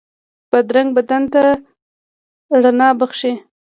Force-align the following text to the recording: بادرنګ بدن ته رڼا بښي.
بادرنګ 0.51 0.89
بدن 0.97 1.23
ته 1.33 1.41
رڼا 2.63 2.89
بښي. 2.99 3.31